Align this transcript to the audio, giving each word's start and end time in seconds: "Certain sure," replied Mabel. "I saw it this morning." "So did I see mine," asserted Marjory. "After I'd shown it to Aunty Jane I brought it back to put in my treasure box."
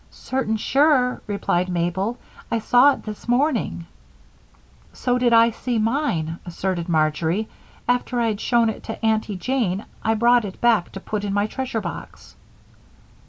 "Certain 0.09 0.57
sure," 0.57 1.21
replied 1.27 1.69
Mabel. 1.69 2.17
"I 2.49 2.57
saw 2.57 2.93
it 2.93 3.03
this 3.03 3.27
morning." 3.27 3.85
"So 4.93 5.19
did 5.19 5.31
I 5.31 5.51
see 5.51 5.77
mine," 5.77 6.39
asserted 6.43 6.89
Marjory. 6.89 7.47
"After 7.87 8.19
I'd 8.19 8.41
shown 8.41 8.67
it 8.69 8.81
to 8.85 8.97
Aunty 9.05 9.37
Jane 9.37 9.85
I 10.01 10.15
brought 10.15 10.43
it 10.43 10.59
back 10.59 10.91
to 10.93 10.99
put 10.99 11.23
in 11.23 11.33
my 11.33 11.45
treasure 11.45 11.81
box." 11.81 12.35